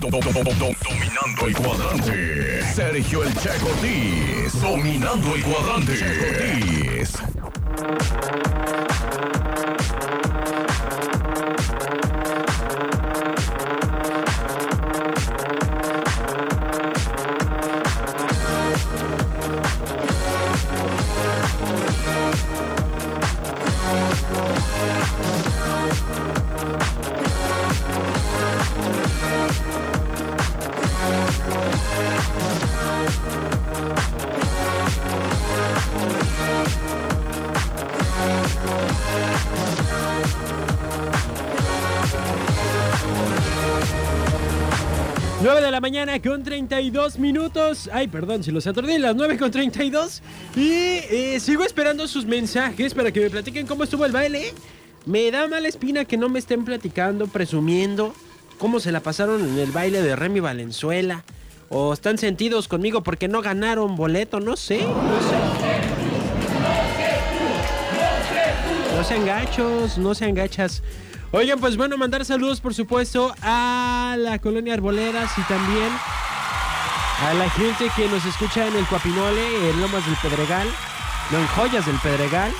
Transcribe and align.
Dominando 0.00 1.46
el 1.46 1.56
cuadrante. 1.56 2.62
Sergio 2.74 3.22
el 3.22 3.34
Che 3.34 3.48
Cortés. 3.60 4.60
Dominando 4.60 5.34
el 5.34 5.42
cuadrante. 5.42 5.94
Che 45.46 45.70
la 45.70 45.80
mañana 45.80 46.20
con 46.20 46.42
32 46.42 47.20
minutos. 47.20 47.88
Ay, 47.92 48.08
perdón, 48.08 48.42
si 48.42 48.50
los 48.50 48.66
atordé, 48.66 48.98
las 48.98 49.14
9 49.14 49.38
con 49.38 49.52
32. 49.52 50.20
Y 50.56 50.70
eh, 51.08 51.38
sigo 51.38 51.62
esperando 51.62 52.08
sus 52.08 52.26
mensajes 52.26 52.94
para 52.94 53.12
que 53.12 53.20
me 53.20 53.30
platiquen 53.30 53.64
cómo 53.64 53.84
estuvo 53.84 54.04
el 54.04 54.10
baile. 54.10 54.52
Me 55.04 55.30
da 55.30 55.46
mala 55.46 55.68
espina 55.68 56.04
que 56.04 56.16
no 56.16 56.28
me 56.28 56.40
estén 56.40 56.64
platicando, 56.64 57.28
presumiendo 57.28 58.12
cómo 58.58 58.80
se 58.80 58.90
la 58.90 58.98
pasaron 58.98 59.40
en 59.40 59.56
el 59.60 59.70
baile 59.70 60.02
de 60.02 60.16
Remy 60.16 60.40
Valenzuela. 60.40 61.22
O 61.68 61.92
están 61.92 62.18
sentidos 62.18 62.66
conmigo 62.66 63.04
porque 63.04 63.28
no 63.28 63.40
ganaron 63.40 63.94
boleto, 63.94 64.40
no 64.40 64.56
sé, 64.56 64.82
no 64.82 65.20
sé. 65.20 65.36
No 68.96 69.04
sean 69.04 69.24
gachos, 69.24 69.96
no 69.96 70.12
sean 70.12 70.34
gachas. 70.34 70.82
Oigan, 71.36 71.60
pues 71.60 71.76
bueno, 71.76 71.98
mandar 71.98 72.24
saludos 72.24 72.62
por 72.62 72.72
supuesto 72.72 73.34
a 73.42 74.16
la 74.18 74.38
colonia 74.38 74.72
Arboleras 74.72 75.30
y 75.36 75.42
también 75.42 75.90
a 77.22 77.34
la 77.34 77.50
gente 77.50 77.90
que 77.94 78.08
nos 78.08 78.24
escucha 78.24 78.66
en 78.66 78.74
el 78.74 78.86
Cuapinole, 78.86 79.68
en 79.68 79.78
Lomas 79.82 80.06
del 80.06 80.16
Pedregal, 80.22 80.66
no 81.30 81.38
en 81.38 81.46
Joyas 81.48 81.84
del 81.84 81.96
Pedregal. 81.96 82.50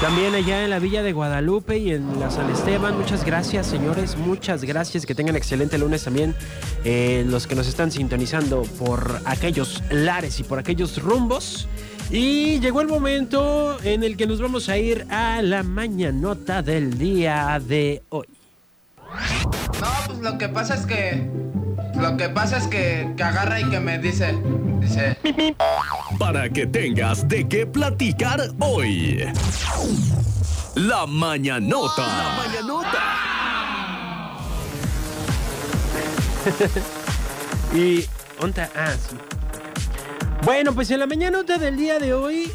También 0.00 0.32
allá 0.36 0.62
en 0.62 0.70
la 0.70 0.78
Villa 0.78 1.02
de 1.02 1.12
Guadalupe 1.12 1.76
y 1.76 1.90
en 1.90 2.20
la 2.20 2.30
San 2.30 2.48
Esteban. 2.48 2.96
Muchas 2.96 3.24
gracias, 3.24 3.66
señores. 3.66 4.16
Muchas 4.16 4.62
gracias. 4.62 5.04
Que 5.04 5.14
tengan 5.16 5.34
excelente 5.34 5.76
lunes 5.76 6.04
también. 6.04 6.36
Eh, 6.84 7.24
los 7.26 7.48
que 7.48 7.56
nos 7.56 7.66
están 7.66 7.90
sintonizando 7.90 8.62
por 8.78 9.20
aquellos 9.24 9.82
lares 9.90 10.38
y 10.38 10.44
por 10.44 10.60
aquellos 10.60 11.02
rumbos. 11.02 11.68
Y 12.10 12.58
llegó 12.58 12.80
el 12.80 12.88
momento 12.88 13.78
en 13.84 14.02
el 14.02 14.16
que 14.16 14.26
nos 14.26 14.40
vamos 14.40 14.68
a 14.68 14.76
ir 14.76 15.06
a 15.10 15.42
la 15.42 15.62
mañanota 15.62 16.60
del 16.60 16.98
día 16.98 17.60
de 17.64 18.02
hoy. 18.08 18.26
No, 19.80 19.88
pues 20.06 20.18
lo 20.18 20.36
que 20.36 20.48
pasa 20.48 20.74
es 20.74 20.86
que. 20.86 21.30
Lo 21.94 22.16
que 22.16 22.28
pasa 22.28 22.56
es 22.56 22.66
que, 22.66 23.12
que 23.16 23.22
agarra 23.22 23.60
y 23.60 23.70
que 23.70 23.78
me 23.78 23.98
dice. 23.98 24.36
Dice. 24.80 25.16
Para 26.18 26.48
que 26.48 26.66
tengas 26.66 27.28
de 27.28 27.46
qué 27.48 27.64
platicar 27.64 28.40
hoy. 28.58 29.24
La 30.74 31.06
mañanota. 31.06 32.06
La 32.06 32.42
mañanota. 32.44 32.98
y. 37.74 38.04
Onta, 38.42 38.68
ah, 38.74 38.94
sí. 38.94 39.29
Bueno, 40.42 40.74
pues 40.74 40.90
en 40.90 41.00
la 41.00 41.06
mañana 41.06 41.42
del 41.42 41.76
día 41.76 41.98
de 41.98 42.14
hoy 42.14 42.50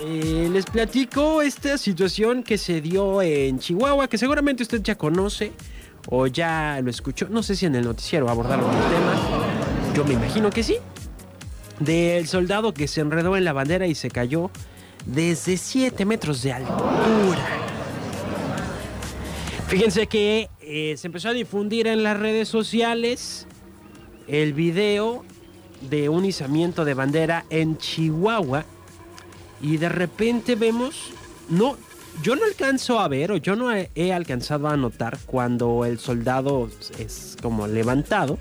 eh, 0.00 0.48
les 0.50 0.64
platico 0.64 1.42
esta 1.42 1.76
situación 1.76 2.42
que 2.42 2.56
se 2.56 2.80
dio 2.80 3.20
en 3.20 3.58
Chihuahua, 3.58 4.08
que 4.08 4.16
seguramente 4.16 4.62
usted 4.62 4.82
ya 4.82 4.96
conoce 4.96 5.52
o 6.08 6.26
ya 6.26 6.80
lo 6.82 6.88
escuchó. 6.88 7.28
No 7.28 7.42
sé 7.42 7.54
si 7.54 7.66
en 7.66 7.74
el 7.74 7.84
noticiero 7.84 8.30
abordaron 8.30 8.64
el 8.64 8.82
tema. 8.82 9.14
Yo 9.94 10.06
me 10.06 10.14
imagino 10.14 10.48
que 10.48 10.62
sí. 10.62 10.76
Del 11.80 12.26
soldado 12.26 12.72
que 12.72 12.88
se 12.88 13.02
enredó 13.02 13.36
en 13.36 13.44
la 13.44 13.52
bandera 13.52 13.86
y 13.86 13.94
se 13.94 14.10
cayó 14.10 14.50
desde 15.04 15.58
7 15.58 16.06
metros 16.06 16.42
de 16.42 16.54
altura. 16.54 17.46
Fíjense 19.66 20.06
que 20.06 20.48
eh, 20.62 20.94
se 20.96 21.06
empezó 21.08 21.28
a 21.28 21.32
difundir 21.34 21.88
en 21.88 22.02
las 22.02 22.18
redes 22.18 22.48
sociales 22.48 23.46
el 24.28 24.54
video 24.54 25.24
de 25.82 26.08
un 26.08 26.24
izamiento 26.24 26.84
de 26.84 26.94
bandera 26.94 27.44
en 27.50 27.78
Chihuahua 27.78 28.64
y 29.60 29.76
de 29.76 29.88
repente 29.88 30.54
vemos, 30.54 31.10
no, 31.48 31.76
yo 32.22 32.36
no 32.36 32.44
alcanzo 32.44 33.00
a 33.00 33.08
ver 33.08 33.32
o 33.32 33.36
yo 33.36 33.56
no 33.56 33.72
he, 33.72 34.12
alcanzado 34.12 34.68
a 34.68 34.76
notar 34.76 35.18
cuando 35.26 35.84
el 35.84 35.98
soldado 35.98 36.68
es 36.98 37.36
como 37.42 37.66
levantado. 37.66 38.38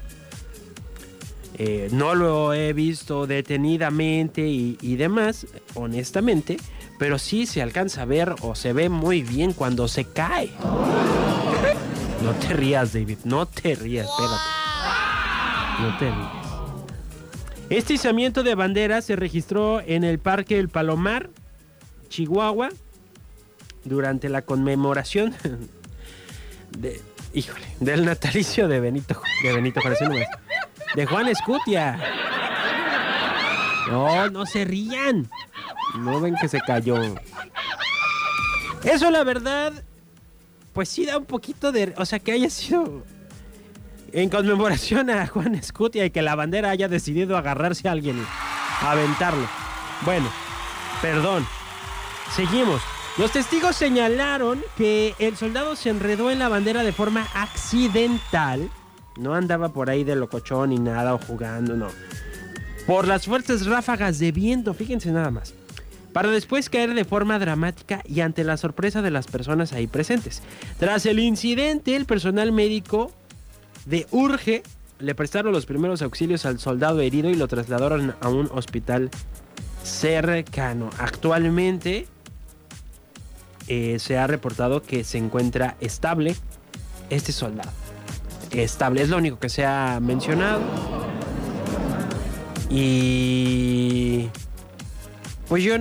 Eh, 1.60 1.90
no 1.92 2.14
lo 2.14 2.54
he 2.54 2.74
visto 2.74 3.26
detenidamente 3.26 4.48
y, 4.48 4.78
y, 4.80 4.96
demás, 4.96 5.48
honestamente, 5.74 6.58
pero 7.00 7.18
sí 7.18 7.48
se 7.48 7.64
alcanza 7.64 8.04
a 8.04 8.06
ver 8.06 8.36
o 8.42 8.54
se 8.54 8.74
ve 8.74 8.90
muy 8.90 9.24
bien 9.24 9.54
cuando 9.54 9.88
se 9.88 10.06
cae. 10.06 10.52
No 12.24 12.32
te 12.34 12.54
rías, 12.54 12.94
David, 12.94 13.20
no 13.24 13.48
te 13.48 13.74
rías, 13.74 14.08
espérate. 14.08 14.44
No 15.82 15.98
te 15.98 16.06
rías. 16.12 16.37
Este 17.70 17.94
izamiento 17.94 18.44
de 18.44 18.56
bandera 18.56 19.02
se 19.02 19.18
registró 19.18 19.82
en 19.82 20.06
el 20.06 20.20
Parque 20.20 20.58
El 20.58 20.70
Palomar, 20.70 21.30
Chihuahua, 22.08 22.70
durante 23.84 24.30
la 24.30 24.42
conmemoración 24.42 25.36
de, 26.78 27.02
híjole, 27.34 27.66
del 27.82 28.06
natalicio 28.06 28.70
de 28.70 28.80
Benito, 28.80 29.22
de 29.44 29.54
Benito 29.54 29.82
Juárez, 29.82 30.00
de 30.96 31.06
Juan 31.06 31.28
Escutia. 31.28 32.00
No, 33.90 34.30
no 34.30 34.46
se 34.46 34.64
rían. 34.64 35.30
No 36.00 36.22
ven 36.22 36.36
que 36.40 36.48
se 36.48 36.62
cayó. 36.62 36.98
Eso 38.84 39.12
la 39.12 39.24
verdad, 39.24 39.74
pues 40.74 40.88
sí 40.88 41.06
da 41.06 41.18
un 41.18 41.26
poquito 41.26 41.72
de, 41.72 41.94
o 41.98 42.06
sea, 42.06 42.20
que 42.20 42.32
haya 42.32 42.50
sido 42.50 43.04
en 44.12 44.30
conmemoración 44.30 45.10
a 45.10 45.28
Juan 45.28 45.56
Escutia 45.56 46.06
y 46.06 46.12
que 46.12 46.22
la 46.22 46.36
bandera 46.36 46.70
haya 46.70 46.88
decidido 46.88 47.38
agarrarse 47.38 47.88
a 47.88 47.92
alguien 47.92 48.18
y 48.18 48.86
aventarlo. 48.86 49.48
Bueno, 50.06 50.30
perdón. 51.02 51.46
Seguimos. 52.36 52.82
Los 53.18 53.32
testigos 53.32 53.76
señalaron 53.76 54.62
que 54.78 55.16
el 55.18 55.38
soldado 55.38 55.76
se 55.76 55.90
enredó 55.90 56.30
en 56.30 56.40
la 56.40 56.50
bandera 56.50 56.84
de 56.84 56.92
forma 56.92 57.28
accidental. 57.34 58.70
No 59.18 59.34
andaba 59.34 59.70
por 59.70 59.90
ahí 59.90 60.04
de 60.04 60.16
locochón 60.16 60.70
ni 60.70 60.78
nada 60.78 61.16
o 61.16 61.18
jugando, 61.18 61.76
no. 61.76 61.88
Por 62.86 63.08
las 63.08 63.26
fuertes 63.26 63.66
ráfagas 63.66 64.20
de 64.20 64.32
viento, 64.32 64.74
fíjense 64.74 65.12
nada 65.12 65.32
más. 65.32 65.56
Para 66.14 66.30
después 66.30 66.70
caer 66.70 66.94
de 66.94 67.06
forma 67.06 67.40
dramática 67.40 68.02
y 68.06 68.22
ante 68.22 68.44
la 68.44 68.58
sorpresa 68.58 69.02
de 69.02 69.12
las 69.12 69.28
personas 69.28 69.74
ahí 69.74 69.88
presentes. 69.88 70.42
Tras 70.80 71.06
el 71.06 71.20
incidente, 71.20 71.96
el 71.96 72.06
personal 72.06 72.52
médico 72.52 73.12
de 73.88 74.06
Urge 74.12 74.64
le 75.00 75.16
prestaron 75.16 75.54
los 75.54 75.66
primeros 75.66 76.02
auxilios 76.02 76.46
al 76.46 76.60
soldado 76.60 77.00
herido 77.00 77.30
y 77.30 77.36
lo 77.36 77.48
trasladaron 77.48 78.16
a 78.20 78.30
un 78.30 78.50
hospital 78.54 79.10
cercano. 79.84 80.90
Actualmente 80.98 82.08
eh, 83.68 83.98
se 84.00 84.18
ha 84.18 84.28
reportado 84.28 84.82
que 84.82 85.04
se 85.04 85.18
encuentra 85.18 85.78
estable 85.80 86.36
este 87.10 87.32
soldado. 87.32 87.72
Estable, 88.52 89.04
es 89.04 89.10
lo 89.10 89.18
único 89.18 89.40
que 89.40 89.50
se 89.50 89.66
ha 89.66 90.00
mencionado. 90.02 90.62
Y 92.70 94.28
pues 95.48 95.64
yo 95.64 95.76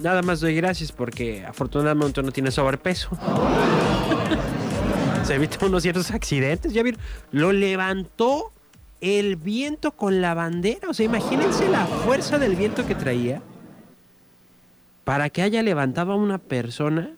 nada 0.00 0.22
más 0.22 0.40
doy 0.40 0.56
gracias 0.56 0.90
porque 0.90 1.44
afortunadamente 1.44 2.22
no 2.22 2.32
tiene 2.32 2.50
sobrepeso. 2.50 3.10
se 5.26 5.34
evita 5.34 5.66
unos 5.66 5.82
ciertos 5.82 6.10
accidentes. 6.12 6.72
Ya 6.72 6.82
vieron, 6.82 7.00
lo 7.32 7.52
levantó 7.52 8.52
el 9.00 9.36
viento 9.36 9.92
con 9.92 10.20
la 10.20 10.34
bandera. 10.34 10.88
O 10.88 10.94
sea, 10.94 11.04
imagínense 11.04 11.68
la 11.68 11.84
fuerza 11.86 12.38
del 12.38 12.54
viento 12.54 12.86
que 12.86 12.94
traía 12.94 13.42
para 15.04 15.30
que 15.30 15.42
haya 15.42 15.62
levantado 15.62 16.12
a 16.12 16.16
una 16.16 16.38
persona. 16.38 17.10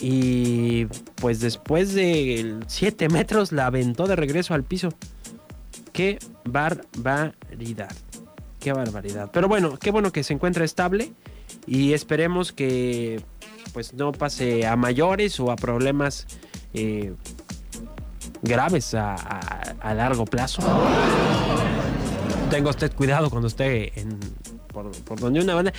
Y 0.00 0.84
pues 1.16 1.40
después 1.40 1.94
de 1.94 2.56
7 2.66 3.08
metros 3.08 3.50
la 3.50 3.66
aventó 3.66 4.06
de 4.06 4.16
regreso 4.16 4.54
al 4.54 4.62
piso. 4.62 4.90
Qué 5.92 6.18
barbaridad. 6.44 7.92
Qué 8.60 8.72
barbaridad. 8.72 9.30
Pero 9.32 9.48
bueno, 9.48 9.78
qué 9.78 9.90
bueno 9.90 10.12
que 10.12 10.22
se 10.22 10.34
encuentra 10.34 10.64
estable. 10.64 11.12
Y 11.66 11.94
esperemos 11.94 12.52
que 12.52 13.22
pues 13.72 13.94
no 13.94 14.12
pase 14.12 14.66
a 14.66 14.76
mayores 14.76 15.40
o 15.40 15.50
a 15.50 15.56
problemas 15.56 16.26
eh, 16.74 17.14
graves 18.42 18.94
a, 18.94 19.14
largo 19.94 20.24
plazo. 20.24 20.62
Tenga 22.50 22.70
usted 22.70 22.92
cuidado 22.92 23.30
cuando 23.30 23.48
esté 23.48 23.98
en, 24.00 24.18
por, 24.68 24.90
por 25.02 25.20
donde 25.20 25.40
una 25.40 25.54
banda. 25.54 25.72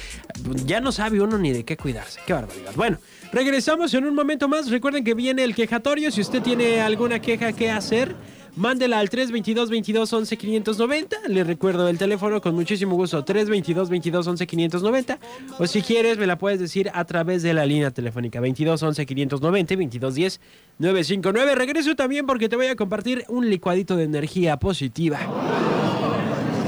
Ya 0.65 0.81
no 0.81 0.91
sabe 0.91 1.21
uno 1.21 1.37
ni 1.37 1.51
de 1.51 1.63
qué 1.63 1.77
cuidarse. 1.77 2.19
Qué 2.25 2.33
barbaridad. 2.33 2.71
Bueno, 2.75 2.97
regresamos 3.31 3.93
en 3.93 4.05
un 4.05 4.15
momento 4.15 4.47
más. 4.47 4.69
Recuerden 4.69 5.03
que 5.03 5.13
viene 5.13 5.43
el 5.43 5.55
quejatorio. 5.55 6.11
Si 6.11 6.21
usted 6.21 6.41
tiene 6.41 6.81
alguna 6.81 7.19
queja 7.19 7.53
que 7.53 7.71
hacer, 7.71 8.15
mándela 8.59 8.99
al 8.99 9.09
322 9.09 9.69
22 9.69 10.13
11 10.13 10.37
590. 10.37 11.17
Le 11.29 11.43
recuerdo 11.43 11.87
el 11.87 11.97
teléfono 11.97 12.41
con 12.41 12.53
muchísimo 12.53 12.95
gusto. 12.95 13.23
322 13.23 13.89
22 13.89 14.27
11 14.27 14.47
590. 14.47 15.19
O 15.57 15.65
si 15.65 15.81
quieres, 15.81 16.17
me 16.17 16.27
la 16.27 16.37
puedes 16.37 16.59
decir 16.59 16.91
a 16.93 17.05
través 17.05 17.41
de 17.41 17.53
la 17.53 17.65
línea 17.65 17.91
telefónica 17.91 18.39
22 18.39 18.83
11 18.83 19.05
590 19.05 19.75
22 19.75 20.13
10 20.13 20.41
959. 20.77 21.55
Regreso 21.55 21.95
también 21.95 22.25
porque 22.25 22.49
te 22.49 22.57
voy 22.57 22.67
a 22.67 22.75
compartir 22.75 23.23
un 23.29 23.49
licuadito 23.49 23.95
de 23.95 24.03
energía 24.03 24.57
positiva 24.57 25.19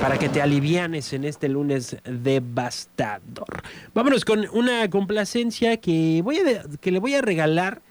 para 0.02 0.18
que 0.18 0.30
te 0.30 0.42
alivianes 0.42 1.14
en 1.14 1.26
este 1.26 1.50
lunes 1.50 1.98
devastador. 2.06 3.62
Vámonos 3.94 4.26
con 4.26 4.48
una 4.54 4.90
complacencia 4.90 5.78
que, 5.78 6.22
voy 6.24 6.38
a 6.38 6.64
que 6.80 6.92
le 6.92 7.00
voy 7.00 7.16
a 7.16 7.22
regalar 7.22 7.82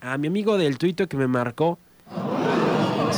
a 0.00 0.16
mi 0.16 0.28
amigo 0.28 0.56
del 0.58 0.78
tuito 0.78 1.08
que 1.08 1.16
me 1.16 1.26
marcó. 1.26 1.78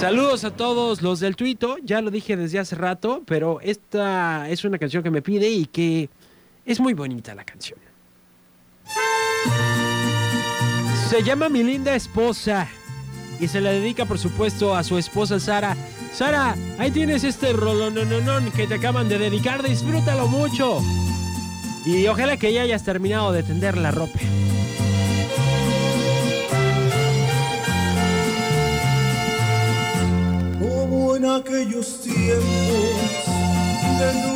Saludos 0.05 0.45
a 0.45 0.51
todos 0.51 1.01
los 1.01 1.19
del 1.19 1.35
tuito, 1.35 1.79
ya 1.83 2.03
lo 2.03 2.11
dije 2.11 2.37
desde 2.37 2.59
hace 2.59 2.77
rato, 2.77 3.23
pero 3.25 3.62
esta 3.62 4.51
es 4.51 4.62
una 4.67 4.77
canción 4.77 5.03
que 5.03 5.11
me 5.11 5.23
pide 5.23 5.49
y 5.49 5.65
que 5.65 6.11
es 6.67 6.79
muy 6.79 6.93
bonita 6.93 7.35
la 7.35 7.43
canción. 7.43 7.79
Se 11.09 11.23
llama 11.23 11.49
Mi 11.49 11.62
linda 11.62 11.95
esposa 11.95 12.69
y 13.41 13.49
se 13.49 13.62
la 13.62 13.71
dedica 13.71 14.05
por 14.05 14.19
supuesto 14.19 14.77
a 14.77 14.85
su 14.85 14.99
esposa 14.99 15.41
Sara. 15.41 15.75
Sara, 16.12 16.55
ahí 16.77 16.91
tienes 16.91 17.25
este 17.25 17.55
rolonononón 17.55 18.51
que 18.51 18.67
te 18.67 18.75
acaban 18.75 19.09
de 19.09 19.17
dedicar, 19.17 19.62
disfrútalo 19.62 20.29
mucho. 20.29 20.83
Y 21.87 22.06
ojalá 22.09 22.37
que 22.37 22.53
ya 22.53 22.61
hayas 22.61 22.85
terminado 22.85 23.33
de 23.33 23.43
tender 23.43 23.79
la 23.79 23.91
ropa. 23.91 24.21
aquellos 31.35 32.01
tiempos 32.01 32.45
de 33.99 34.34